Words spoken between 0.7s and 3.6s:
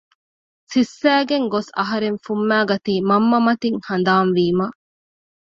ސިއްސައިގެން ގޮސް އަހަރެން ފުއްމައިގަތީ މަންމަ